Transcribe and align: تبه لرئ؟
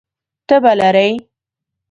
تبه 0.47 0.71
لرئ؟ 0.79 1.09